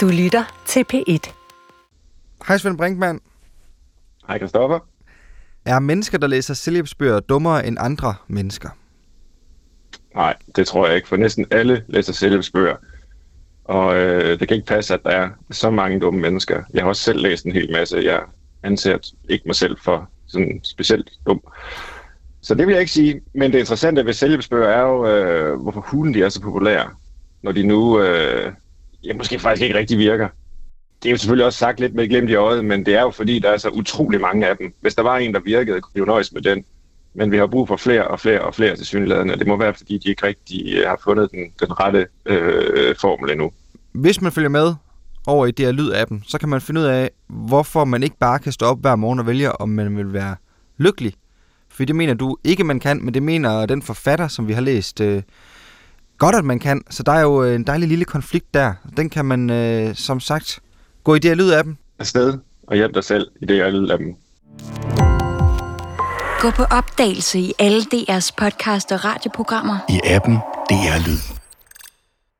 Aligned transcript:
Du 0.00 0.08
lytter 0.08 0.62
til 0.66 0.84
P1. 0.92 1.32
Hej 2.48 2.58
Svend 2.58 2.78
Brinkmann. 2.78 3.20
Hej 4.26 4.38
Christoffer. 4.38 4.78
Er 5.64 5.78
mennesker, 5.78 6.18
der 6.18 6.26
læser 6.26 6.54
selvhjælpsbøger, 6.54 7.20
dummere 7.20 7.66
end 7.66 7.76
andre 7.80 8.14
mennesker? 8.28 8.68
Nej, 10.14 10.36
det 10.56 10.66
tror 10.66 10.86
jeg 10.86 10.96
ikke, 10.96 11.08
for 11.08 11.16
næsten 11.16 11.46
alle 11.50 11.84
læser 11.88 12.12
selvhjælpsbøger. 12.12 12.76
Og 13.64 13.96
øh, 13.96 14.40
det 14.40 14.48
kan 14.48 14.56
ikke 14.56 14.66
passe, 14.66 14.94
at 14.94 15.00
der 15.04 15.10
er 15.10 15.28
så 15.50 15.70
mange 15.70 16.00
dumme 16.00 16.20
mennesker. 16.20 16.62
Jeg 16.74 16.82
har 16.82 16.88
også 16.88 17.02
selv 17.02 17.20
læst 17.20 17.44
en 17.44 17.52
hel 17.52 17.72
masse. 17.72 17.96
Jeg 17.96 18.20
anser 18.62 18.98
ikke 19.28 19.42
mig 19.46 19.54
selv 19.54 19.76
for 19.84 20.10
sådan 20.26 20.60
specielt 20.64 21.10
dum. 21.26 21.40
Så 22.40 22.54
det 22.54 22.66
vil 22.66 22.72
jeg 22.72 22.80
ikke 22.80 22.92
sige. 22.92 23.20
Men 23.34 23.52
det 23.52 23.58
interessante 23.58 24.06
ved 24.06 24.12
selvhjælpsbøger 24.12 24.68
er 24.68 24.82
jo, 24.82 25.06
øh, 25.06 25.60
hvorfor 25.60 25.80
hulen 25.80 26.14
de 26.14 26.22
er 26.22 26.28
så 26.28 26.40
populære, 26.40 26.90
når 27.42 27.52
de 27.52 27.62
nu 27.62 28.00
øh, 28.00 28.52
ja, 29.04 29.14
måske 29.14 29.38
faktisk 29.38 29.62
ikke 29.62 29.78
rigtig 29.78 29.98
virker. 29.98 30.28
Det 31.02 31.08
er 31.08 31.10
jo 31.10 31.16
selvfølgelig 31.16 31.46
også 31.46 31.58
sagt 31.58 31.80
lidt 31.80 31.94
med 31.94 32.08
glemt 32.08 32.30
i 32.30 32.34
øjet, 32.34 32.64
men 32.64 32.86
det 32.86 32.94
er 32.94 33.00
jo 33.00 33.10
fordi, 33.10 33.38
der 33.38 33.50
er 33.50 33.56
så 33.56 33.68
utrolig 33.68 34.20
mange 34.20 34.46
af 34.48 34.56
dem. 34.56 34.74
Hvis 34.80 34.94
der 34.94 35.02
var 35.02 35.16
en, 35.16 35.34
der 35.34 35.40
virkede, 35.40 35.80
kunne 35.80 35.94
vi 35.94 35.98
jo 35.98 36.04
nøjes 36.04 36.32
med 36.32 36.42
den. 36.42 36.64
Men 37.14 37.32
vi 37.32 37.36
har 37.36 37.46
brug 37.46 37.68
for 37.68 37.76
flere 37.76 38.08
og 38.08 38.20
flere 38.20 38.40
og 38.40 38.54
flere 38.54 38.76
til 38.76 38.86
synlædende. 38.86 39.36
Det 39.36 39.46
må 39.46 39.56
være, 39.56 39.74
fordi 39.74 39.98
de 39.98 40.08
ikke 40.08 40.26
rigtig 40.26 40.74
øh, 40.74 40.88
har 40.88 41.00
fundet 41.04 41.30
den, 41.30 41.40
den 41.60 41.80
rette 41.80 42.06
øh, 42.26 42.94
formel 43.00 43.30
endnu. 43.30 43.52
Hvis 43.92 44.20
man 44.20 44.32
følger 44.32 44.48
med 44.48 44.74
over 45.26 45.46
i 45.46 45.50
DR 45.50 45.72
Lyd-appen, 45.72 46.22
så 46.28 46.38
kan 46.38 46.48
man 46.48 46.60
finde 46.60 46.80
ud 46.80 46.86
af, 46.86 47.10
hvorfor 47.28 47.84
man 47.84 48.02
ikke 48.02 48.16
bare 48.20 48.38
kan 48.38 48.52
stå 48.52 48.66
op 48.66 48.80
hver 48.80 48.96
morgen 48.96 49.18
og 49.18 49.26
vælge, 49.26 49.60
om 49.60 49.68
man 49.68 49.96
vil 49.96 50.12
være 50.12 50.36
lykkelig. 50.78 51.14
For 51.68 51.84
det 51.84 51.96
mener 51.96 52.14
du 52.14 52.36
ikke, 52.44 52.64
man 52.64 52.80
kan, 52.80 53.04
men 53.04 53.14
det 53.14 53.22
mener 53.22 53.66
den 53.66 53.82
forfatter, 53.82 54.28
som 54.28 54.48
vi 54.48 54.52
har 54.52 54.60
læst, 54.60 55.00
øh, 55.00 55.22
godt, 56.20 56.36
at 56.36 56.44
man 56.44 56.58
kan. 56.58 56.82
Så 56.90 57.02
der 57.02 57.12
er 57.12 57.20
jo 57.20 57.42
en 57.42 57.64
dejlig 57.64 57.88
lille 57.88 58.04
konflikt 58.04 58.54
der. 58.54 58.72
Den 58.96 59.10
kan 59.10 59.24
man, 59.24 59.50
øh, 59.50 59.94
som 59.94 60.20
sagt, 60.20 60.58
gå 61.04 61.14
i 61.14 61.18
DR 61.18 61.34
Lyd-appen. 61.34 61.76
Afsted 61.98 62.38
og 62.68 62.76
hjælp 62.76 62.94
dig 62.94 63.04
selv 63.04 63.26
i 63.42 63.46
DR 63.46 63.70
Lyd-appen. 63.70 64.10
Gå 66.40 66.50
på 66.50 66.62
opdagelse 66.62 67.38
i 67.38 67.52
alle 67.58 67.82
DR's 67.94 68.30
podcast 68.36 68.92
og 68.92 69.04
radioprogrammer. 69.04 69.78
I 69.88 70.00
appen 70.04 70.34
DR 70.70 71.08
Lyd. 71.08 71.39